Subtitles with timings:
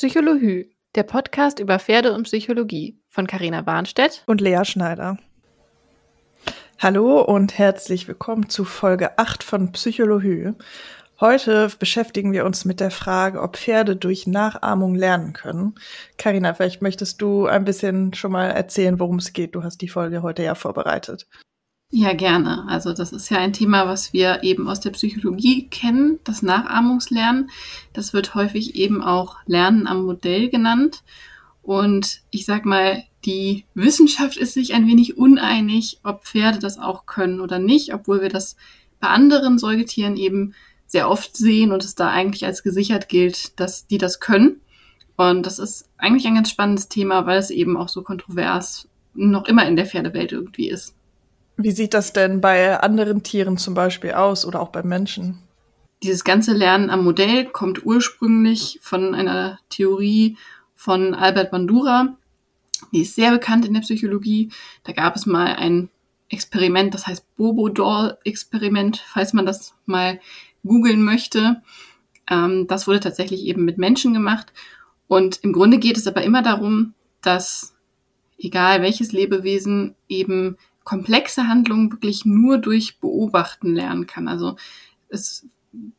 [0.00, 5.18] Psychologie, der Podcast über Pferde und Psychologie von Carina Warnstedt und Lea Schneider.
[6.78, 10.52] Hallo und herzlich willkommen zu Folge 8 von Psychologie.
[11.20, 15.74] Heute beschäftigen wir uns mit der Frage, ob Pferde durch Nachahmung lernen können.
[16.16, 19.54] Carina, vielleicht möchtest du ein bisschen schon mal erzählen, worum es geht.
[19.54, 21.28] Du hast die Folge heute ja vorbereitet.
[21.92, 22.68] Ja, gerne.
[22.68, 27.50] Also das ist ja ein Thema, was wir eben aus der Psychologie kennen, das Nachahmungslernen.
[27.92, 31.02] Das wird häufig eben auch Lernen am Modell genannt.
[31.62, 37.06] Und ich sag mal, die Wissenschaft ist sich ein wenig uneinig, ob Pferde das auch
[37.06, 38.56] können oder nicht, obwohl wir das
[39.00, 40.54] bei anderen Säugetieren eben
[40.86, 44.60] sehr oft sehen und es da eigentlich als gesichert gilt, dass die das können.
[45.16, 49.46] Und das ist eigentlich ein ganz spannendes Thema, weil es eben auch so kontrovers noch
[49.46, 50.94] immer in der Pferdewelt irgendwie ist.
[51.62, 55.38] Wie sieht das denn bei anderen Tieren zum Beispiel aus oder auch bei Menschen?
[56.02, 60.38] Dieses ganze Lernen am Modell kommt ursprünglich von einer Theorie
[60.74, 62.16] von Albert Bandura.
[62.92, 64.50] Die ist sehr bekannt in der Psychologie.
[64.84, 65.90] Da gab es mal ein
[66.30, 70.18] Experiment, das heißt Bobo-Doll-Experiment, falls man das mal
[70.64, 71.60] googeln möchte.
[72.30, 74.50] Ähm, das wurde tatsächlich eben mit Menschen gemacht.
[75.08, 77.74] Und im Grunde geht es aber immer darum, dass
[78.38, 80.56] egal welches Lebewesen eben
[80.90, 84.26] komplexe Handlungen wirklich nur durch Beobachten lernen kann.
[84.26, 84.56] Also
[85.08, 85.46] es,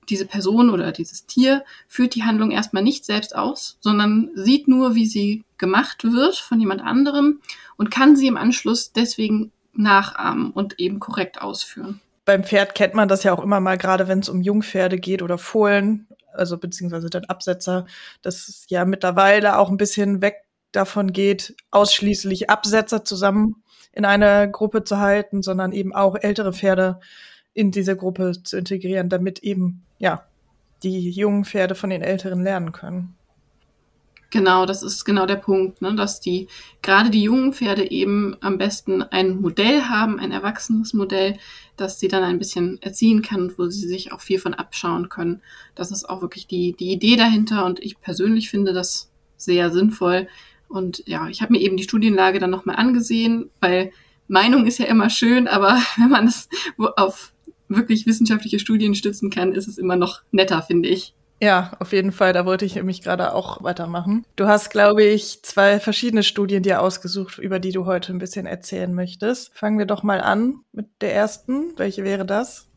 [0.10, 4.94] diese Person oder dieses Tier führt die Handlung erstmal nicht selbst aus, sondern sieht nur,
[4.94, 7.40] wie sie gemacht wird von jemand anderem
[7.78, 12.02] und kann sie im Anschluss deswegen nachahmen und eben korrekt ausführen.
[12.26, 15.22] Beim Pferd kennt man das ja auch immer mal, gerade wenn es um Jungpferde geht
[15.22, 17.86] oder Fohlen, also beziehungsweise dann Absetzer,
[18.24, 24.84] dass ja mittlerweile auch ein bisschen weg davon geht, ausschließlich Absetzer zusammen in eine Gruppe
[24.84, 27.00] zu halten, sondern eben auch ältere Pferde
[27.54, 30.26] in diese Gruppe zu integrieren, damit eben, ja,
[30.84, 33.16] die jungen Pferde von den älteren lernen können.
[34.32, 36.48] Genau, das ist genau der Punkt, ne, dass die,
[36.82, 41.38] gerade die jungen Pferde eben am besten ein Modell haben, ein erwachsenes Modell,
[41.76, 45.10] das sie dann ein bisschen erziehen kann und wo sie sich auch viel von abschauen
[45.10, 45.42] können.
[45.76, 50.30] Das ist auch wirklich die, die Idee dahinter und ich persönlich finde das sehr sinnvoll,
[50.72, 53.92] und ja, ich habe mir eben die Studienlage dann nochmal angesehen, weil
[54.28, 57.34] Meinung ist ja immer schön, aber wenn man es auf
[57.68, 61.14] wirklich wissenschaftliche Studien stützen kann, ist es immer noch netter, finde ich.
[61.42, 62.34] Ja, auf jeden Fall.
[62.34, 64.26] Da wollte ich nämlich gerade auch weitermachen.
[64.36, 68.46] Du hast, glaube ich, zwei verschiedene Studien dir ausgesucht, über die du heute ein bisschen
[68.46, 69.52] erzählen möchtest.
[69.58, 71.74] Fangen wir doch mal an mit der ersten.
[71.78, 72.71] Welche wäre das?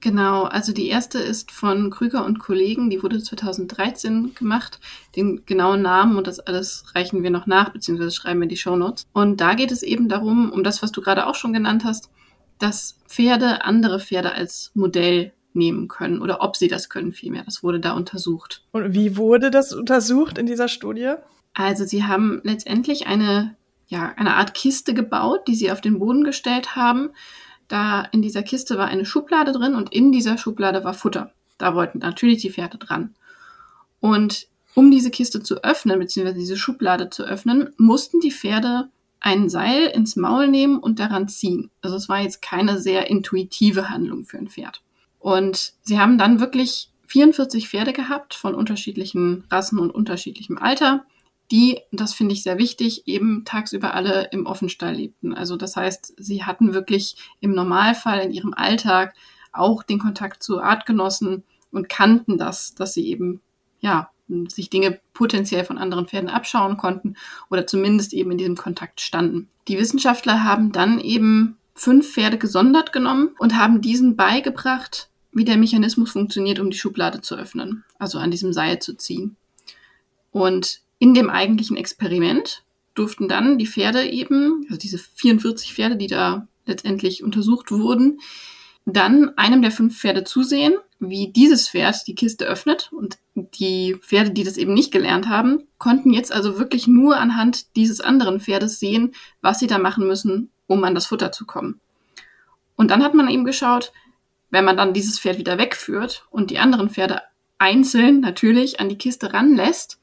[0.00, 4.78] Genau, also die erste ist von Krüger und Kollegen, die wurde 2013 gemacht.
[5.16, 9.06] Den genauen Namen und das alles reichen wir noch nach, beziehungsweise schreiben wir die Shownotes.
[9.12, 12.10] Und da geht es eben darum, um das, was du gerade auch schon genannt hast,
[12.58, 17.42] dass Pferde andere Pferde als Modell nehmen können oder ob sie das können vielmehr.
[17.44, 18.62] Das wurde da untersucht.
[18.70, 21.14] Und wie wurde das untersucht in dieser Studie?
[21.54, 23.56] Also sie haben letztendlich eine,
[23.88, 27.10] ja, eine Art Kiste gebaut, die sie auf den Boden gestellt haben
[27.68, 31.32] da in dieser Kiste war eine Schublade drin und in dieser Schublade war Futter.
[31.58, 33.14] Da wollten natürlich die Pferde dran.
[34.00, 38.88] Und um diese Kiste zu öffnen, beziehungsweise diese Schublade zu öffnen, mussten die Pferde
[39.20, 41.70] ein Seil ins Maul nehmen und daran ziehen.
[41.82, 44.82] Also es war jetzt keine sehr intuitive Handlung für ein Pferd.
[45.18, 51.04] Und sie haben dann wirklich 44 Pferde gehabt von unterschiedlichen Rassen und unterschiedlichem Alter
[51.50, 55.32] die, das finde ich sehr wichtig, eben tagsüber alle im Offenstall lebten.
[55.32, 59.14] Also das heißt, sie hatten wirklich im Normalfall in ihrem Alltag
[59.52, 63.40] auch den Kontakt zu Artgenossen und kannten das, dass sie eben,
[63.80, 64.10] ja,
[64.48, 67.16] sich Dinge potenziell von anderen Pferden abschauen konnten
[67.50, 69.48] oder zumindest eben in diesem Kontakt standen.
[69.68, 75.56] Die Wissenschaftler haben dann eben fünf Pferde gesondert genommen und haben diesen beigebracht, wie der
[75.56, 79.36] Mechanismus funktioniert, um die Schublade zu öffnen, also an diesem Seil zu ziehen.
[80.30, 82.64] Und in dem eigentlichen Experiment
[82.94, 88.20] durften dann die Pferde eben, also diese 44 Pferde, die da letztendlich untersucht wurden,
[88.84, 92.90] dann einem der fünf Pferde zusehen, wie dieses Pferd die Kiste öffnet.
[92.92, 97.76] Und die Pferde, die das eben nicht gelernt haben, konnten jetzt also wirklich nur anhand
[97.76, 101.80] dieses anderen Pferdes sehen, was sie da machen müssen, um an das Futter zu kommen.
[102.76, 103.92] Und dann hat man eben geschaut,
[104.50, 107.22] wenn man dann dieses Pferd wieder wegführt und die anderen Pferde
[107.58, 110.00] einzeln natürlich an die Kiste ranlässt,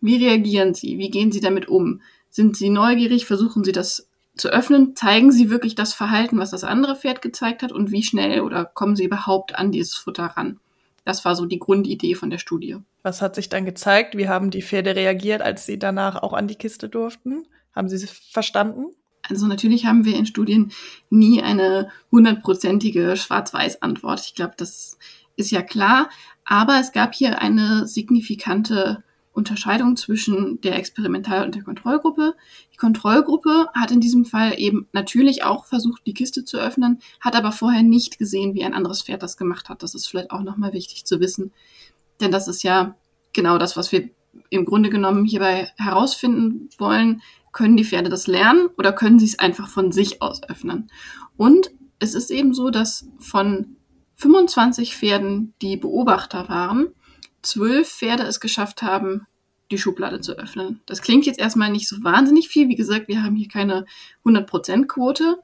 [0.00, 0.98] wie reagieren Sie?
[0.98, 2.00] Wie gehen Sie damit um?
[2.30, 3.26] Sind Sie neugierig?
[3.26, 4.96] Versuchen Sie das zu öffnen?
[4.96, 7.72] Zeigen Sie wirklich das Verhalten, was das andere Pferd gezeigt hat?
[7.72, 10.60] Und wie schnell oder kommen Sie überhaupt an dieses Futter ran?
[11.04, 12.76] Das war so die Grundidee von der Studie.
[13.02, 14.16] Was hat sich dann gezeigt?
[14.16, 17.46] Wie haben die Pferde reagiert, als sie danach auch an die Kiste durften?
[17.74, 18.86] Haben sie es verstanden?
[19.28, 20.72] Also natürlich haben wir in Studien
[21.08, 24.20] nie eine hundertprozentige Schwarz-Weiß-Antwort.
[24.20, 24.98] Ich glaube, das
[25.36, 26.10] ist ja klar.
[26.44, 29.02] Aber es gab hier eine signifikante
[29.40, 32.34] Unterscheidung zwischen der Experimental- und der Kontrollgruppe.
[32.72, 37.34] Die Kontrollgruppe hat in diesem Fall eben natürlich auch versucht, die Kiste zu öffnen, hat
[37.34, 39.82] aber vorher nicht gesehen, wie ein anderes Pferd das gemacht hat.
[39.82, 41.52] Das ist vielleicht auch nochmal wichtig zu wissen.
[42.20, 42.96] Denn das ist ja
[43.32, 44.10] genau das, was wir
[44.50, 47.22] im Grunde genommen hierbei herausfinden wollen.
[47.52, 50.90] Können die Pferde das lernen oder können sie es einfach von sich aus öffnen?
[51.36, 53.76] Und es ist eben so, dass von
[54.16, 56.88] 25 Pferden, die Beobachter waren,
[57.42, 59.26] zwölf Pferde es geschafft haben,
[59.70, 60.80] die Schublade zu öffnen.
[60.86, 62.68] Das klingt jetzt erstmal nicht so wahnsinnig viel.
[62.68, 63.86] Wie gesagt, wir haben hier keine
[64.24, 65.38] 100%-Quote.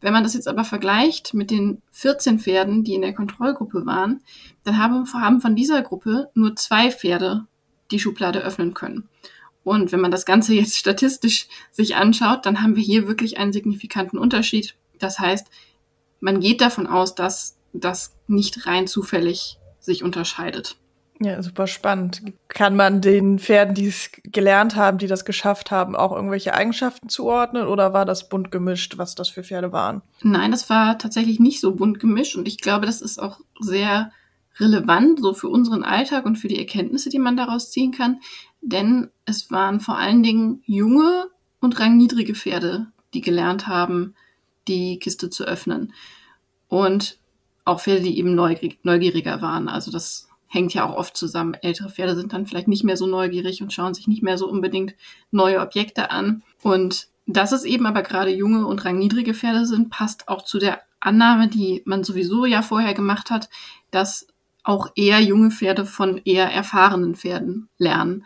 [0.00, 4.22] Wenn man das jetzt aber vergleicht mit den 14 Pferden, die in der Kontrollgruppe waren,
[4.64, 7.46] dann haben, haben von dieser Gruppe nur zwei Pferde
[7.90, 9.08] die Schublade öffnen können.
[9.64, 13.52] Und wenn man das Ganze jetzt statistisch sich anschaut, dann haben wir hier wirklich einen
[13.52, 14.74] signifikanten Unterschied.
[14.98, 15.48] Das heißt,
[16.20, 20.76] man geht davon aus, dass das nicht rein zufällig sich unterscheidet.
[21.18, 22.22] Ja, super spannend.
[22.48, 27.08] Kann man den Pferden, die es gelernt haben, die das geschafft haben, auch irgendwelche Eigenschaften
[27.08, 30.02] zuordnen oder war das bunt gemischt, was das für Pferde waren?
[30.22, 34.12] Nein, das war tatsächlich nicht so bunt gemischt und ich glaube, das ist auch sehr
[34.58, 38.20] relevant so für unseren Alltag und für die Erkenntnisse, die man daraus ziehen kann,
[38.60, 41.28] denn es waren vor allen Dingen junge
[41.60, 44.14] und rangniedrige Pferde, die gelernt haben,
[44.68, 45.92] die Kiste zu öffnen.
[46.68, 47.18] Und
[47.64, 49.68] auch Pferde, die eben neugieriger waren.
[49.68, 51.54] Also das hängt ja auch oft zusammen.
[51.54, 54.48] Ältere Pferde sind dann vielleicht nicht mehr so neugierig und schauen sich nicht mehr so
[54.48, 54.94] unbedingt
[55.30, 56.42] neue Objekte an.
[56.62, 60.80] Und dass es eben aber gerade junge und rangniedrige Pferde sind, passt auch zu der
[60.98, 63.50] Annahme, die man sowieso ja vorher gemacht hat,
[63.90, 64.26] dass
[64.64, 68.24] auch eher junge Pferde von eher erfahrenen Pferden lernen.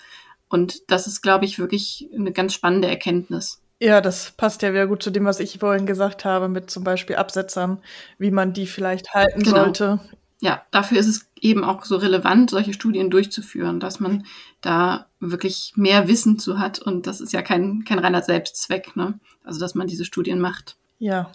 [0.49, 3.61] Und das ist, glaube ich, wirklich eine ganz spannende Erkenntnis.
[3.83, 6.85] Ja, das passt ja wieder gut zu dem, was ich vorhin gesagt habe, mit zum
[6.85, 7.79] Beispiel Absetzern,
[8.19, 9.65] wie man die vielleicht halten genau.
[9.65, 10.01] sollte.
[10.41, 14.25] Ja, dafür ist es eben auch so relevant, solche Studien durchzuführen, dass man
[14.61, 16.79] da wirklich mehr Wissen zu hat.
[16.79, 19.21] Und das ist ja kein, kein reiner Selbstzweck, ne?
[19.45, 20.77] Also, dass man diese Studien macht.
[20.99, 21.31] Ja,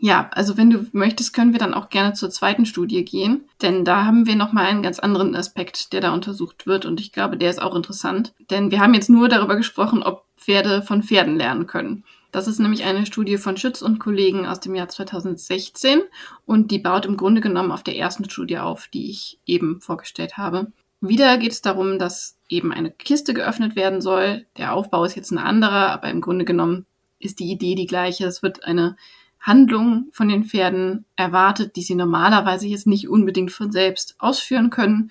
[0.00, 3.84] ja, also wenn du möchtest, können wir dann auch gerne zur zweiten Studie gehen, denn
[3.84, 7.36] da haben wir nochmal einen ganz anderen Aspekt, der da untersucht wird und ich glaube,
[7.36, 11.36] der ist auch interessant, denn wir haben jetzt nur darüber gesprochen, ob Pferde von Pferden
[11.36, 12.04] lernen können.
[12.30, 16.00] Das ist nämlich eine Studie von Schütz und Kollegen aus dem Jahr 2016
[16.44, 20.36] und die baut im Grunde genommen auf der ersten Studie auf, die ich eben vorgestellt
[20.36, 20.70] habe.
[21.00, 24.46] Wieder geht es darum, dass eben eine Kiste geöffnet werden soll.
[24.56, 26.86] Der Aufbau ist jetzt ein anderer, aber im Grunde genommen
[27.18, 28.26] ist die Idee die gleiche.
[28.26, 28.96] Es wird eine
[29.40, 35.10] Handlungen von den Pferden erwartet, die sie normalerweise jetzt nicht unbedingt von selbst ausführen können,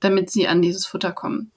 [0.00, 1.52] damit sie an dieses Futter kommen.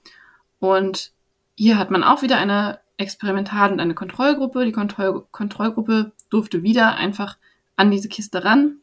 [0.58, 1.12] Und
[1.56, 4.64] hier hat man auch wieder eine Experimental- und eine Kontrollgruppe.
[4.64, 7.36] Die Kontroll Kontrollgruppe durfte wieder einfach
[7.76, 8.76] an diese Kiste ran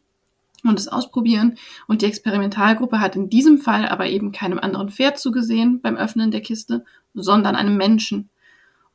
[0.63, 1.57] und es ausprobieren.
[1.87, 6.31] Und die Experimentalgruppe hat in diesem Fall aber eben keinem anderen Pferd zugesehen beim Öffnen
[6.31, 6.83] der Kiste,
[7.13, 8.29] sondern einem Menschen.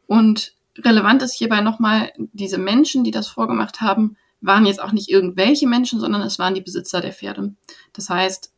[0.06, 5.08] Und relevant ist hierbei nochmal, diese Menschen, die das vorgemacht haben, waren jetzt auch nicht
[5.08, 7.54] irgendwelche Menschen, sondern es waren die Besitzer der Pferde.
[7.92, 8.52] Das heißt,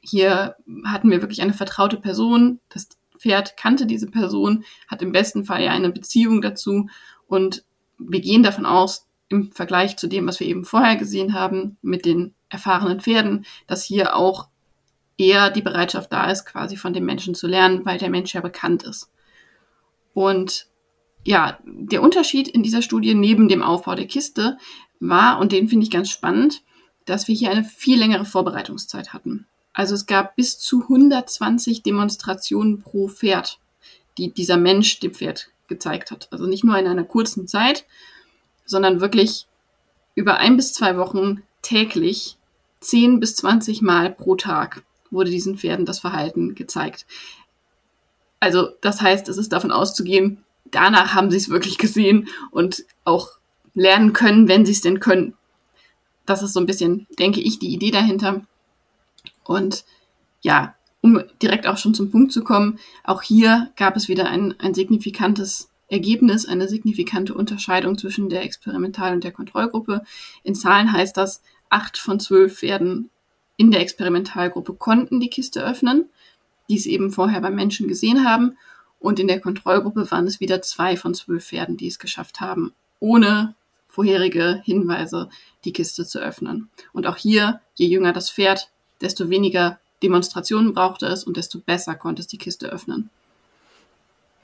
[0.00, 2.60] hier hatten wir wirklich eine vertraute Person.
[2.68, 2.88] Das
[3.20, 6.88] Pferd kannte diese Person, hat im besten Fall ja eine Beziehung dazu
[7.26, 7.64] und
[7.98, 12.04] wir gehen davon aus, im Vergleich zu dem, was wir eben vorher gesehen haben mit
[12.04, 14.48] den erfahrenen Pferden, dass hier auch
[15.16, 18.40] eher die Bereitschaft da ist, quasi von dem Menschen zu lernen, weil der Mensch ja
[18.40, 19.12] bekannt ist.
[20.14, 20.66] Und
[21.24, 24.56] ja, der Unterschied in dieser Studie neben dem Aufbau der Kiste
[24.98, 26.62] war, und den finde ich ganz spannend,
[27.04, 29.46] dass wir hier eine viel längere Vorbereitungszeit hatten.
[29.72, 33.58] Also es gab bis zu 120 Demonstrationen pro Pferd,
[34.18, 36.28] die dieser Mensch dem Pferd gezeigt hat.
[36.30, 37.86] Also nicht nur in einer kurzen Zeit,
[38.66, 39.46] sondern wirklich
[40.14, 42.36] über ein bis zwei Wochen täglich
[42.80, 47.06] 10 bis 20 Mal pro Tag wurde diesen Pferden das Verhalten gezeigt.
[48.38, 53.30] Also das heißt, es ist davon auszugehen, danach haben sie es wirklich gesehen und auch
[53.74, 55.34] lernen können, wenn sie es denn können.
[56.26, 58.42] Das ist so ein bisschen, denke ich, die Idee dahinter.
[59.50, 59.84] Und
[60.42, 64.54] ja, um direkt auch schon zum Punkt zu kommen, auch hier gab es wieder ein,
[64.60, 70.04] ein signifikantes Ergebnis, eine signifikante Unterscheidung zwischen der Experimental- und der Kontrollgruppe.
[70.44, 73.10] In Zahlen heißt das, acht von zwölf Pferden
[73.56, 76.08] in der Experimentalgruppe konnten die Kiste öffnen,
[76.68, 78.56] die es eben vorher beim Menschen gesehen haben.
[79.00, 82.72] Und in der Kontrollgruppe waren es wieder zwei von zwölf Pferden, die es geschafft haben,
[83.00, 83.56] ohne
[83.88, 85.28] vorherige Hinweise,
[85.64, 86.70] die Kiste zu öffnen.
[86.92, 91.94] Und auch hier, je jünger das Pferd, desto weniger Demonstrationen brauchte es und desto besser
[91.94, 93.10] konnte es die Kiste öffnen.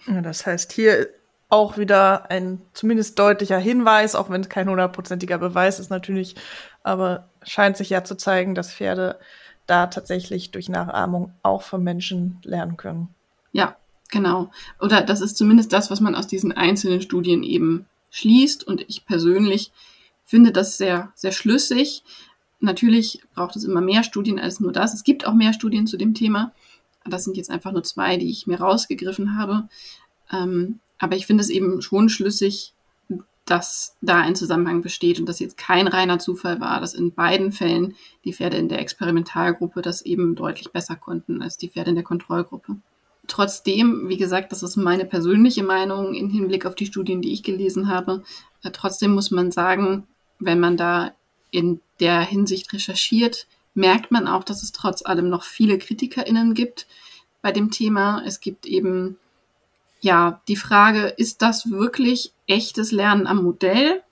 [0.06, 1.08] Ja, das heißt, hier
[1.48, 6.34] auch wieder ein zumindest deutlicher Hinweis, auch wenn es kein hundertprozentiger Beweis ist natürlich,
[6.82, 9.18] aber scheint sich ja zu zeigen, dass Pferde
[9.66, 13.08] da tatsächlich durch Nachahmung auch von Menschen lernen können.
[13.52, 13.76] Ja,
[14.10, 14.50] Genau.
[14.80, 18.64] Oder das ist zumindest das, was man aus diesen einzelnen Studien eben schließt.
[18.66, 19.72] Und ich persönlich
[20.24, 22.02] finde das sehr, sehr schlüssig.
[22.60, 24.94] Natürlich braucht es immer mehr Studien als nur das.
[24.94, 26.52] Es gibt auch mehr Studien zu dem Thema.
[27.04, 29.68] Das sind jetzt einfach nur zwei, die ich mir rausgegriffen habe.
[30.32, 32.72] Ähm, aber ich finde es eben schon schlüssig,
[33.44, 37.52] dass da ein Zusammenhang besteht und dass jetzt kein reiner Zufall war, dass in beiden
[37.52, 37.94] Fällen
[38.24, 42.04] die Pferde in der Experimentalgruppe das eben deutlich besser konnten als die Pferde in der
[42.04, 42.76] Kontrollgruppe.
[43.28, 47.44] Trotzdem, wie gesagt, das ist meine persönliche Meinung im Hinblick auf die Studien, die ich
[47.44, 48.24] gelesen habe.
[48.62, 50.06] Äh, trotzdem muss man sagen,
[50.38, 51.12] wenn man da
[51.56, 56.86] in der Hinsicht recherchiert, merkt man auch, dass es trotz allem noch viele KritikerInnen gibt
[57.40, 58.22] bei dem Thema.
[58.26, 59.16] Es gibt eben
[60.02, 64.02] ja die Frage, ist das wirklich echtes Lernen am Modell?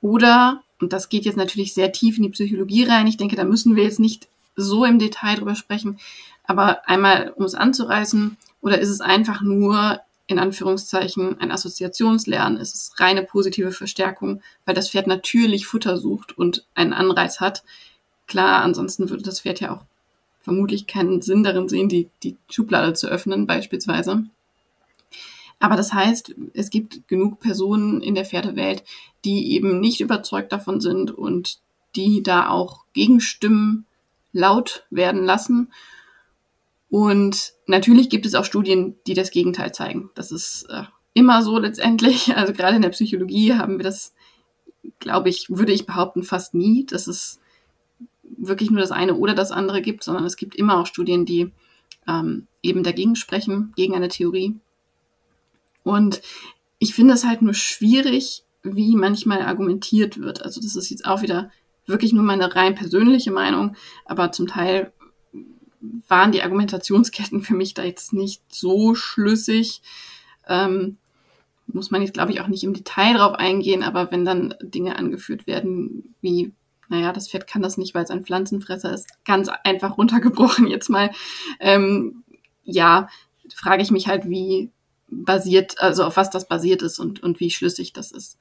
[0.00, 3.44] Oder, und das geht jetzt natürlich sehr tief in die Psychologie rein, ich denke, da
[3.44, 5.98] müssen wir jetzt nicht so im Detail drüber sprechen,
[6.44, 12.60] aber einmal, um es anzureißen, oder ist es einfach nur in Anführungszeichen ein Assoziationslernen?
[12.60, 17.64] Ist es reine positive Verstärkung, weil das Pferd natürlich Futter sucht und einen Anreiz hat?
[18.28, 19.84] Klar, ansonsten würde das Pferd ja auch
[20.40, 24.22] vermutlich keinen Sinn darin sehen, die, die Schublade zu öffnen, beispielsweise.
[25.58, 28.84] Aber das heißt, es gibt genug Personen in der Pferdewelt,
[29.24, 31.58] die eben nicht überzeugt davon sind und
[31.96, 33.84] die da auch Gegenstimmen
[34.32, 35.72] laut werden lassen.
[36.90, 40.10] Und natürlich gibt es auch Studien, die das Gegenteil zeigen.
[40.14, 40.82] Das ist äh,
[41.14, 42.32] immer so letztendlich.
[42.36, 44.12] Also gerade in der Psychologie haben wir das,
[44.98, 47.40] glaube ich, würde ich behaupten, fast nie, dass es
[48.22, 51.52] wirklich nur das eine oder das andere gibt, sondern es gibt immer auch Studien, die
[52.08, 54.56] ähm, eben dagegen sprechen, gegen eine Theorie.
[55.84, 56.22] Und
[56.78, 60.42] ich finde es halt nur schwierig, wie manchmal argumentiert wird.
[60.42, 61.50] Also das ist jetzt auch wieder
[61.86, 64.92] wirklich nur meine rein persönliche Meinung, aber zum Teil
[65.80, 69.82] waren die Argumentationsketten für mich da jetzt nicht so schlüssig.
[70.46, 70.98] Ähm,
[71.66, 74.96] muss man jetzt, glaube ich, auch nicht im Detail drauf eingehen, aber wenn dann Dinge
[74.96, 76.52] angeführt werden, wie,
[76.88, 80.88] naja, das Pferd kann das nicht, weil es ein Pflanzenfresser ist, ganz einfach runtergebrochen jetzt
[80.88, 81.10] mal,
[81.60, 82.24] ähm,
[82.64, 83.08] ja,
[83.54, 84.70] frage ich mich halt, wie
[85.08, 88.38] basiert, also auf was das basiert ist und, und wie schlüssig das ist.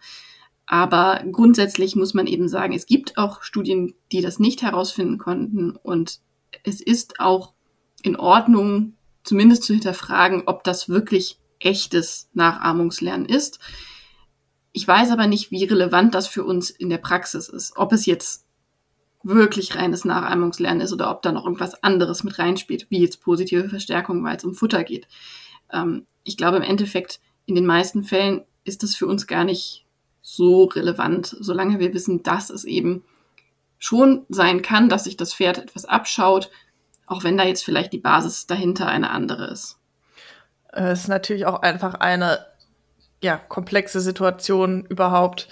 [0.65, 5.72] Aber grundsätzlich muss man eben sagen, es gibt auch Studien, die das nicht herausfinden konnten
[5.75, 6.19] und
[6.63, 7.53] es ist auch
[8.03, 13.59] in Ordnung, zumindest zu hinterfragen, ob das wirklich echtes Nachahmungslernen ist.
[14.71, 17.75] Ich weiß aber nicht, wie relevant das für uns in der Praxis ist.
[17.75, 18.45] Ob es jetzt
[19.23, 23.67] wirklich reines Nachahmungslernen ist oder ob da noch irgendwas anderes mit reinspielt, wie jetzt positive
[23.67, 25.07] Verstärkung, weil es um Futter geht.
[25.71, 29.85] Ähm, ich glaube, im Endeffekt, in den meisten Fällen ist das für uns gar nicht
[30.21, 33.03] so relevant, solange wir wissen, dass es eben
[33.79, 36.51] schon sein kann, dass sich das Pferd etwas abschaut,
[37.07, 39.79] auch wenn da jetzt vielleicht die Basis dahinter eine andere ist.
[40.71, 42.45] Es ist natürlich auch einfach eine
[43.21, 45.48] ja, komplexe Situation überhaupt,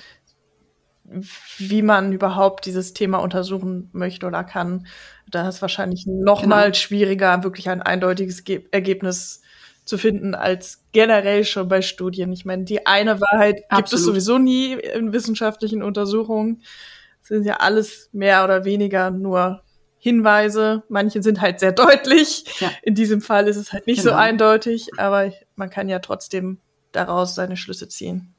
[1.57, 4.87] wie man überhaupt dieses Thema untersuchen möchte oder kann.
[5.29, 6.55] Da ist es wahrscheinlich noch genau.
[6.55, 9.41] mal schwieriger, wirklich ein eindeutiges Ge Ergebnis
[9.85, 12.31] zu finden als generell schon bei Studien.
[12.33, 13.77] Ich meine, die eine Wahrheit Absolut.
[13.77, 16.61] gibt es sowieso nie in wissenschaftlichen Untersuchungen.
[17.27, 19.61] Sind ja alles mehr oder weniger nur
[19.97, 20.83] Hinweise.
[20.89, 22.45] Manche sind halt sehr deutlich.
[22.59, 22.71] Ja.
[22.83, 24.11] In diesem Fall ist es halt nicht genau.
[24.11, 26.59] so eindeutig, aber man kann ja trotzdem
[26.91, 28.33] daraus seine Schlüsse ziehen.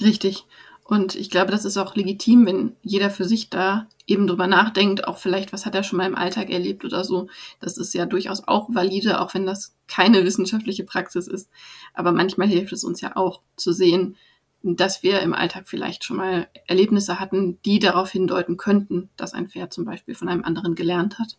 [0.00, 0.44] Richtig.
[0.84, 5.06] Und ich glaube, das ist auch legitim, wenn jeder für sich da eben drüber nachdenkt,
[5.06, 7.28] auch vielleicht, was hat er schon mal im Alltag erlebt oder so.
[7.60, 11.48] Das ist ja durchaus auch valide, auch wenn das keine wissenschaftliche Praxis ist.
[11.94, 14.16] Aber manchmal hilft es uns ja auch zu sehen,
[14.62, 19.48] dass wir im Alltag vielleicht schon mal Erlebnisse hatten, die darauf hindeuten könnten, dass ein
[19.48, 21.36] Pferd zum Beispiel von einem anderen gelernt hat.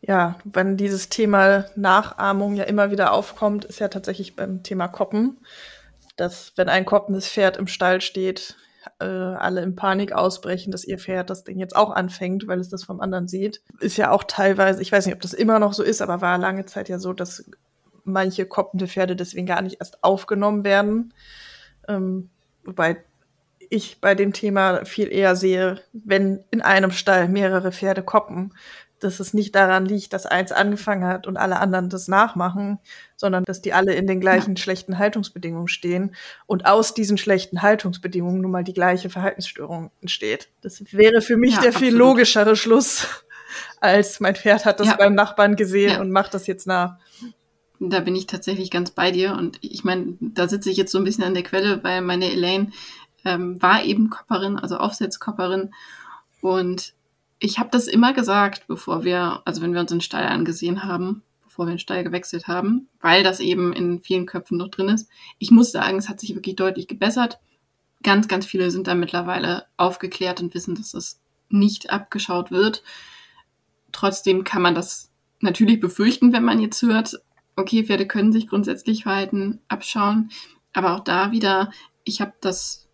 [0.00, 5.38] Ja, wenn dieses Thema Nachahmung ja immer wieder aufkommt, ist ja tatsächlich beim Thema Koppen
[6.16, 8.56] dass wenn ein koppendes Pferd im Stall steht,
[9.00, 12.68] äh, alle in Panik ausbrechen, dass ihr Pferd das Ding jetzt auch anfängt, weil es
[12.68, 13.62] das vom anderen sieht.
[13.80, 16.38] Ist ja auch teilweise, ich weiß nicht, ob das immer noch so ist, aber war
[16.38, 17.44] lange Zeit ja so, dass
[18.04, 21.14] manche koppende Pferde deswegen gar nicht erst aufgenommen werden.
[21.88, 22.30] Ähm,
[22.64, 23.04] wobei
[23.70, 28.52] ich bei dem Thema viel eher sehe, wenn in einem Stall mehrere Pferde koppen,
[29.02, 32.78] dass es nicht daran liegt, dass eins angefangen hat und alle anderen das nachmachen,
[33.16, 34.62] sondern dass die alle in den gleichen ja.
[34.62, 36.14] schlechten Haltungsbedingungen stehen
[36.46, 40.50] und aus diesen schlechten Haltungsbedingungen nun mal die gleiche Verhaltensstörung entsteht.
[40.60, 41.88] Das wäre für mich ja, der absolut.
[41.88, 43.06] viel logischere Schluss,
[43.80, 44.96] als mein Pferd hat das ja.
[44.96, 46.98] beim Nachbarn gesehen und macht das jetzt nach.
[47.90, 50.98] Da bin ich tatsächlich ganz bei dir und ich meine, da sitze ich jetzt so
[50.98, 52.70] ein bisschen an der Quelle, weil meine Elaine
[53.24, 55.70] ähm, war eben Kopperin, also Aufsetzkopperin
[56.40, 56.94] und
[57.40, 61.22] ich habe das immer gesagt, bevor wir, also wenn wir uns den Stall angesehen haben,
[61.42, 65.08] bevor wir den Stall gewechselt haben, weil das eben in vielen Köpfen noch drin ist.
[65.38, 67.40] Ich muss sagen, es hat sich wirklich deutlich gebessert.
[68.04, 72.84] Ganz, ganz viele sind da mittlerweile aufgeklärt und wissen, dass das nicht abgeschaut wird.
[73.90, 75.10] Trotzdem kann man das
[75.40, 77.20] natürlich befürchten, wenn man jetzt hört,
[77.56, 80.30] okay, Pferde können sich grundsätzlich Verhalten abschauen.
[80.72, 81.70] Aber auch da wieder,
[82.04, 82.88] ich habe das,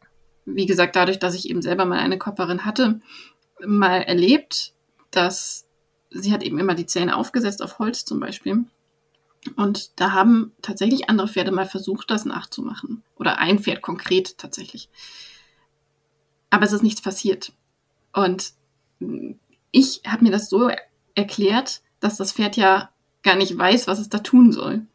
[0.44, 3.00] wie gesagt, dadurch, dass ich eben selber mal eine Kopperin hatte,
[3.64, 4.74] mal erlebt,
[5.10, 5.66] dass
[6.10, 8.64] sie hat eben immer die Zähne aufgesetzt auf Holz zum Beispiel.
[9.56, 13.02] Und da haben tatsächlich andere Pferde mal versucht, das nachzumachen.
[13.16, 14.88] Oder ein Pferd konkret tatsächlich.
[16.50, 17.52] Aber es ist nichts passiert.
[18.12, 18.52] Und
[19.70, 20.70] ich habe mir das so
[21.14, 22.90] erklärt, dass das Pferd ja
[23.28, 24.86] gar nicht weiß, was es da tun soll.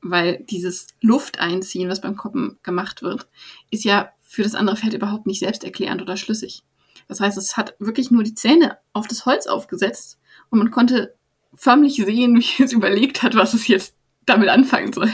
[0.00, 3.28] Weil dieses Lufteinziehen, was beim Koppen gemacht wird,
[3.70, 6.62] ist ja für das andere Pferd überhaupt nicht selbsterklärend oder schlüssig.
[7.08, 10.18] Das heißt, es hat wirklich nur die Zähne auf das Holz aufgesetzt
[10.50, 11.14] und man konnte
[11.54, 13.96] förmlich sehen, wie es überlegt hat, was es jetzt
[14.26, 15.10] damit anfangen soll.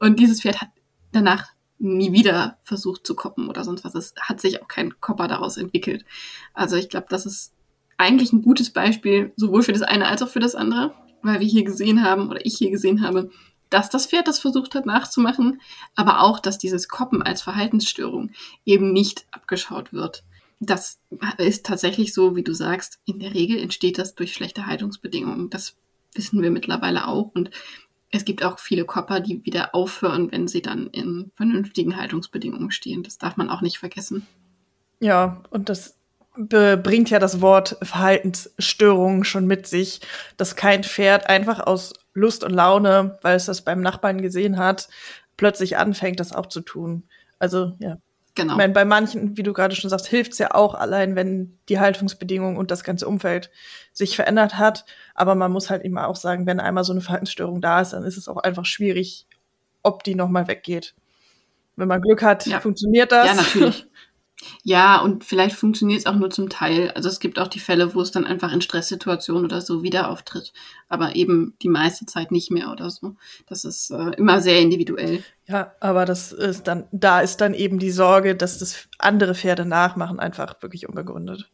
[0.00, 0.70] Und dieses Pferd hat
[1.12, 1.48] danach
[1.78, 3.94] nie wieder versucht zu koppen oder sonst was.
[3.94, 6.04] Es hat sich auch kein Kopper daraus entwickelt.
[6.52, 7.52] Also ich glaube, das ist
[7.96, 11.46] eigentlich ein gutes Beispiel, sowohl für das eine als auch für das andere, weil wir
[11.46, 13.30] hier gesehen haben oder ich hier gesehen habe,
[13.68, 15.60] dass das Pferd das versucht hat nachzumachen,
[15.94, 18.30] aber auch, dass dieses Koppen als Verhaltensstörung
[18.64, 20.24] eben nicht abgeschaut wird
[20.60, 21.00] das
[21.38, 23.00] ist tatsächlich so, wie du sagst.
[23.06, 25.48] In der Regel entsteht das durch schlechte Haltungsbedingungen.
[25.48, 25.76] Das
[26.14, 27.32] wissen wir mittlerweile auch.
[27.34, 27.50] Und
[28.10, 33.02] es gibt auch viele Kopper, die wieder aufhören, wenn sie dann in vernünftigen Haltungsbedingungen stehen.
[33.02, 34.26] Das darf man auch nicht vergessen.
[35.00, 35.96] Ja, und das
[36.36, 40.00] bringt ja das Wort Verhaltensstörung schon mit sich,
[40.36, 44.88] dass kein Pferd einfach aus Lust und Laune, weil es das beim Nachbarn gesehen hat,
[45.36, 47.04] plötzlich anfängt, das auch zu tun.
[47.38, 47.98] Also ja,
[48.34, 48.54] Genau.
[48.54, 51.58] Ich meine, bei manchen, wie du gerade schon sagst, hilft es ja auch allein, wenn
[51.68, 53.50] die Haltungsbedingungen und das ganze Umfeld
[53.92, 54.84] sich verändert hat.
[55.14, 58.04] Aber man muss halt immer auch sagen, wenn einmal so eine Verhaltensstörung da ist, dann
[58.04, 59.26] ist es auch einfach schwierig,
[59.82, 60.94] ob die nochmal weggeht.
[61.76, 62.60] Wenn man Glück hat, ja.
[62.60, 63.26] funktioniert das.
[63.26, 63.86] Ja, natürlich.
[64.62, 66.90] Ja, und vielleicht funktioniert es auch nur zum Teil.
[66.92, 70.10] Also es gibt auch die Fälle, wo es dann einfach in Stresssituationen oder so wieder
[70.10, 70.52] auftritt.
[70.88, 73.16] Aber eben die meiste Zeit nicht mehr oder so.
[73.46, 75.22] Das ist äh, immer sehr individuell.
[75.46, 79.64] Ja, aber das ist dann, da ist dann eben die Sorge, dass das andere Pferde
[79.64, 81.48] nachmachen, einfach wirklich unbegründet.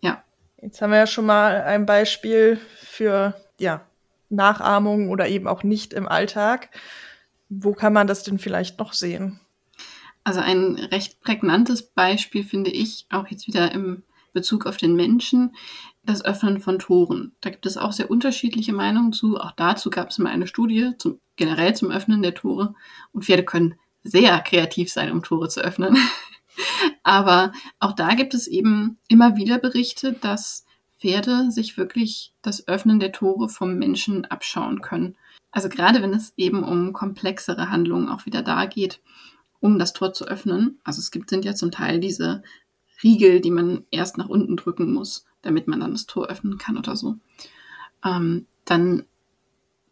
[0.00, 0.22] Ja.
[0.60, 3.82] Jetzt haben wir ja schon mal ein Beispiel für, ja,
[4.28, 6.70] Nachahmung oder eben auch nicht im Alltag.
[7.48, 9.38] Wo kann man das denn vielleicht noch sehen?
[10.26, 15.54] Also ein recht prägnantes Beispiel finde ich, auch jetzt wieder im Bezug auf den Menschen,
[16.02, 17.36] das Öffnen von Toren.
[17.40, 19.38] Da gibt es auch sehr unterschiedliche Meinungen zu.
[19.38, 22.74] Auch dazu gab es mal eine Studie zum, generell zum Öffnen der Tore.
[23.12, 25.96] Und Pferde können sehr kreativ sein, um Tore zu öffnen.
[27.04, 30.66] Aber auch da gibt es eben immer wieder Berichte, dass
[30.98, 35.16] Pferde sich wirklich das Öffnen der Tore vom Menschen abschauen können.
[35.52, 39.00] Also gerade wenn es eben um komplexere Handlungen auch wieder da geht
[39.66, 40.78] um das Tor zu öffnen.
[40.84, 42.42] Also es gibt, sind ja zum Teil diese
[43.02, 46.78] Riegel, die man erst nach unten drücken muss, damit man dann das Tor öffnen kann
[46.78, 47.16] oder so.
[48.04, 49.04] Ähm, dann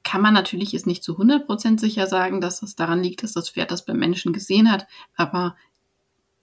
[0.05, 3.51] kann man natürlich jetzt nicht zu 100% sicher sagen, dass es daran liegt, dass das
[3.51, 5.57] Pferd das beim Menschen gesehen hat, aber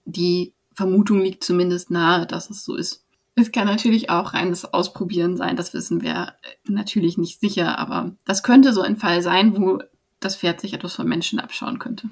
[0.04, 3.04] die Vermutung liegt zumindest nahe, dass es so ist.
[3.34, 8.42] Es kann natürlich auch reines Ausprobieren sein, das wissen wir natürlich nicht sicher, aber das
[8.42, 9.80] könnte so ein Fall sein, wo
[10.20, 12.10] das Pferd sich etwas vom Menschen abschauen könnte.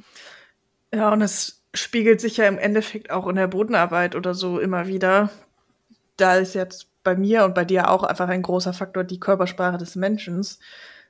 [0.92, 4.86] Ja, und es spiegelt sich ja im Endeffekt auch in der Bodenarbeit oder so immer
[4.86, 5.30] wieder.
[6.16, 9.78] Da ist jetzt bei mir und bei dir auch einfach ein großer Faktor die Körpersprache
[9.78, 10.44] des Menschen.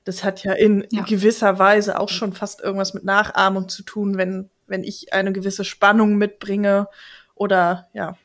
[0.05, 1.03] Das hat ja in ja.
[1.03, 5.65] gewisser Weise auch schon fast irgendwas mit Nachahmung zu tun, wenn, wenn ich eine gewisse
[5.65, 6.89] Spannung mitbringe
[7.35, 8.17] oder ja,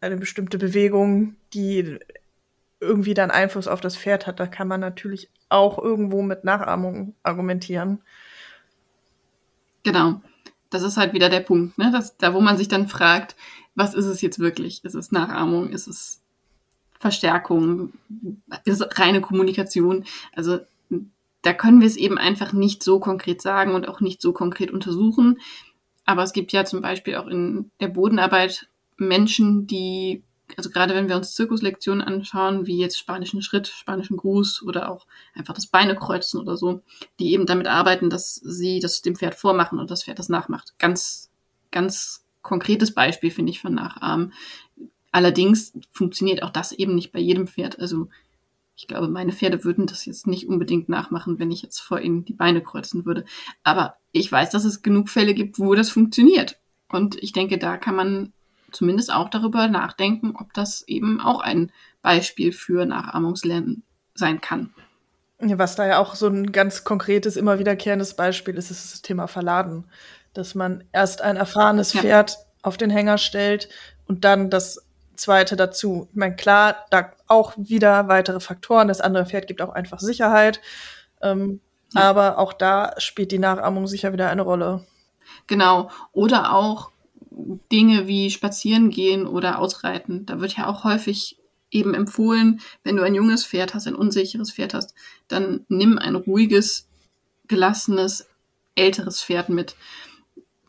[0.00, 1.98] eine bestimmte Bewegung, die
[2.80, 4.38] irgendwie dann Einfluss auf das Pferd hat.
[4.38, 8.00] Da kann man natürlich auch irgendwo mit Nachahmung argumentieren.
[9.82, 10.20] Genau
[10.70, 11.90] das ist halt wieder der Punkt, ne?
[11.92, 13.36] Das, da wo man sich dann fragt,
[13.74, 14.84] was ist es jetzt wirklich?
[14.84, 15.70] Ist es Nachahmung?
[15.70, 16.22] Ist es
[16.98, 17.92] Verstärkung?
[18.64, 20.04] Ist es reine Kommunikation?
[20.34, 20.58] Also
[21.42, 24.70] da können wir es eben einfach nicht so konkret sagen und auch nicht so konkret
[24.70, 25.38] untersuchen.
[26.04, 30.22] Aber es gibt ja zum Beispiel auch in der Bodenarbeit Menschen, die
[30.56, 35.06] also gerade wenn wir uns Zirkuslektionen anschauen, wie jetzt spanischen Schritt, spanischen Gruß oder auch
[35.34, 36.82] einfach das Beine kreuzen oder so,
[37.18, 40.74] die eben damit arbeiten, dass sie das dem Pferd vormachen und das Pferd das nachmacht.
[40.78, 41.30] Ganz,
[41.72, 44.32] ganz konkretes Beispiel finde ich von Nachahmen.
[45.10, 47.78] Allerdings funktioniert auch das eben nicht bei jedem Pferd.
[47.80, 48.08] Also
[48.76, 52.24] ich glaube, meine Pferde würden das jetzt nicht unbedingt nachmachen, wenn ich jetzt vor ihnen
[52.24, 53.24] die Beine kreuzen würde.
[53.62, 56.60] Aber ich weiß, dass es genug Fälle gibt, wo das funktioniert.
[56.88, 58.32] Und ich denke, da kann man
[58.76, 63.82] zumindest auch darüber nachdenken, ob das eben auch ein Beispiel für Nachahmungslernen
[64.14, 64.74] sein kann.
[65.38, 69.26] Was da ja auch so ein ganz konkretes, immer wiederkehrendes Beispiel ist, ist das Thema
[69.26, 69.84] Verladen.
[70.32, 72.00] Dass man erst ein erfahrenes ja.
[72.02, 73.68] Pferd auf den Hänger stellt
[74.06, 76.08] und dann das zweite dazu.
[76.10, 78.88] Ich meine, klar, da auch wieder weitere Faktoren.
[78.88, 80.60] Das andere Pferd gibt auch einfach Sicherheit.
[81.22, 81.60] Ähm,
[81.94, 82.02] ja.
[82.02, 84.86] Aber auch da spielt die Nachahmung sicher wieder eine Rolle.
[85.46, 85.90] Genau.
[86.12, 86.90] Oder auch
[87.70, 90.26] Dinge wie spazieren gehen oder ausreiten.
[90.26, 91.38] Da wird ja auch häufig
[91.70, 94.94] eben empfohlen, wenn du ein junges Pferd hast, ein unsicheres Pferd hast,
[95.28, 96.88] dann nimm ein ruhiges,
[97.48, 98.28] gelassenes,
[98.74, 99.76] älteres Pferd mit.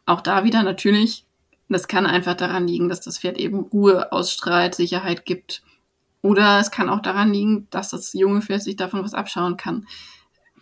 [0.05, 1.25] Auch da wieder natürlich,
[1.69, 5.61] das kann einfach daran liegen, dass das Pferd eben Ruhe ausstrahlt, Sicherheit gibt.
[6.21, 9.87] Oder es kann auch daran liegen, dass das junge Pferd sich davon was abschauen kann.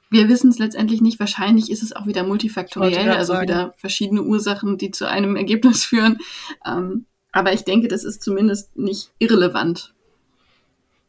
[0.10, 1.20] Wir wissen es letztendlich nicht.
[1.20, 3.44] Wahrscheinlich ist es auch wieder multifaktoriell, also sagen.
[3.44, 6.20] wieder verschiedene Ursachen, die zu einem Ergebnis führen.
[6.66, 9.94] Ähm, aber ich denke, das ist zumindest nicht irrelevant.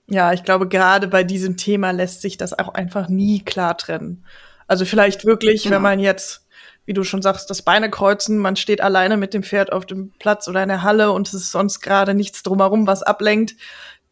[0.08, 4.24] Ja, ich glaube, gerade bei diesem Thema lässt sich das auch einfach nie klar trennen.
[4.66, 5.76] Also vielleicht wirklich, genau.
[5.76, 6.46] wenn man jetzt,
[6.84, 10.12] wie du schon sagst, das Beine kreuzen, man steht alleine mit dem Pferd auf dem
[10.18, 13.56] Platz oder in der Halle und es ist sonst gerade nichts drumherum, was ablenkt,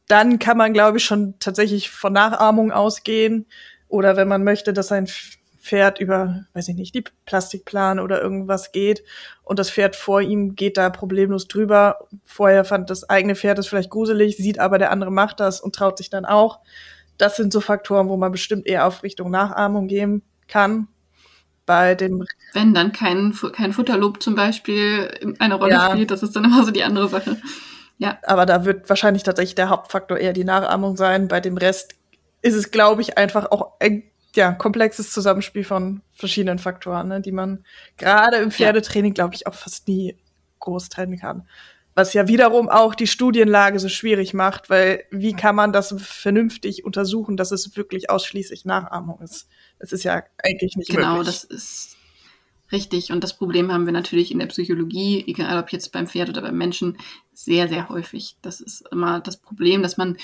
[0.08, 3.46] dann kann man, glaube ich, schon tatsächlich von Nachahmung ausgehen.
[3.94, 5.06] Oder wenn man möchte, dass ein
[5.60, 9.04] Pferd über, weiß ich nicht, die Plastikplan oder irgendwas geht
[9.44, 12.00] und das Pferd vor ihm geht da problemlos drüber.
[12.24, 15.76] Vorher fand das eigene Pferd das vielleicht gruselig, sieht aber der andere macht das und
[15.76, 16.58] traut sich dann auch.
[17.18, 20.88] Das sind so Faktoren, wo man bestimmt eher auf Richtung Nachahmung gehen kann.
[21.64, 25.92] Bei dem Wenn dann kein, kein Futterlob zum Beispiel eine Rolle ja.
[25.92, 27.36] spielt, das ist dann immer so die andere Sache.
[27.98, 28.18] Ja.
[28.24, 31.28] Aber da wird wahrscheinlich tatsächlich der Hauptfaktor eher die Nachahmung sein.
[31.28, 31.94] Bei dem Rest
[32.44, 34.02] ist es, glaube ich, einfach auch ein
[34.36, 37.64] ja, komplexes Zusammenspiel von verschiedenen Faktoren, ne, die man
[37.96, 40.16] gerade im Pferdetraining, glaube ich, auch fast nie
[40.60, 41.48] groß trennen kann.
[41.94, 46.84] Was ja wiederum auch die Studienlage so schwierig macht, weil wie kann man das vernünftig
[46.84, 49.48] untersuchen, dass es wirklich ausschließlich Nachahmung ist?
[49.78, 51.24] Das ist ja eigentlich nicht genau, möglich.
[51.24, 51.96] Genau, das ist
[52.72, 53.10] richtig.
[53.10, 56.42] Und das Problem haben wir natürlich in der Psychologie, egal ob jetzt beim Pferd oder
[56.42, 56.98] beim Menschen,
[57.32, 58.36] sehr, sehr häufig.
[58.42, 60.18] Das ist immer das Problem, dass man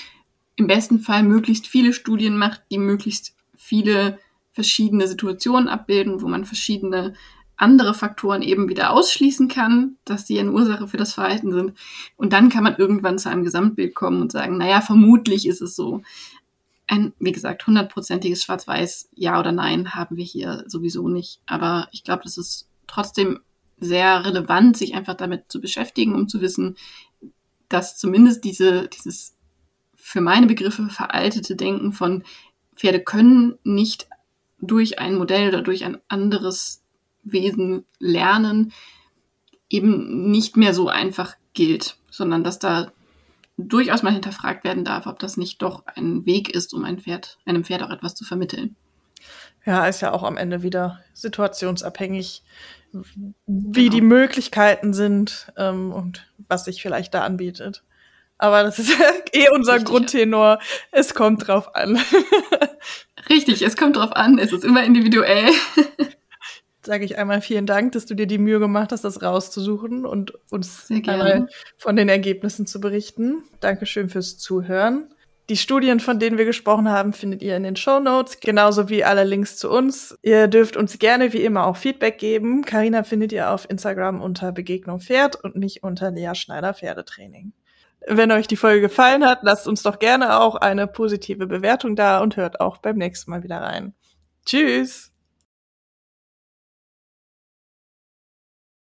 [0.61, 4.19] im besten Fall möglichst viele Studien macht, die möglichst viele
[4.51, 7.15] verschiedene Situationen abbilden, wo man verschiedene
[7.57, 11.73] andere Faktoren eben wieder ausschließen kann, dass sie eine Ursache für das Verhalten sind.
[12.15, 15.75] Und dann kann man irgendwann zu einem Gesamtbild kommen und sagen, naja, vermutlich ist es
[15.75, 16.03] so.
[16.87, 21.39] Ein, wie gesagt, hundertprozentiges Schwarz-Weiß, ja oder nein, haben wir hier sowieso nicht.
[21.47, 23.39] Aber ich glaube, das ist trotzdem
[23.79, 26.75] sehr relevant, sich einfach damit zu beschäftigen, um zu wissen,
[27.67, 29.35] dass zumindest diese, dieses
[30.01, 32.23] für meine Begriffe veraltete Denken von
[32.75, 34.07] Pferde können nicht
[34.59, 36.83] durch ein Modell oder durch ein anderes
[37.23, 38.73] Wesen lernen,
[39.69, 42.91] eben nicht mehr so einfach gilt, sondern dass da
[43.57, 47.37] durchaus mal hinterfragt werden darf, ob das nicht doch ein Weg ist, um ein Pferd,
[47.45, 48.75] einem Pferd auch etwas zu vermitteln.
[49.65, 52.43] Ja, ist ja auch am Ende wieder situationsabhängig,
[53.45, 53.95] wie genau.
[53.95, 57.83] die Möglichkeiten sind ähm, und was sich vielleicht da anbietet.
[58.41, 58.91] Aber das ist
[59.33, 60.59] eh unser Richtig, Grundtenor.
[60.91, 61.99] Es kommt drauf an.
[63.29, 64.39] Richtig, es kommt drauf an.
[64.39, 65.51] Es ist immer individuell.
[66.83, 70.33] Sage ich einmal vielen Dank, dass du dir die Mühe gemacht hast, das rauszusuchen und
[70.49, 73.43] uns einmal von den Ergebnissen zu berichten.
[73.59, 75.13] Dankeschön fürs Zuhören.
[75.49, 79.03] Die Studien, von denen wir gesprochen haben, findet ihr in den Show Notes, genauso wie
[79.03, 80.17] alle Links zu uns.
[80.23, 82.63] Ihr dürft uns gerne wie immer auch Feedback geben.
[82.63, 87.53] Karina findet ihr auf Instagram unter Begegnung Pferd und mich unter Lea Schneider Pferdetraining.
[88.07, 92.19] Wenn euch die Folge gefallen hat, lasst uns doch gerne auch eine positive Bewertung da
[92.19, 93.93] und hört auch beim nächsten Mal wieder rein.
[94.45, 95.10] Tschüss!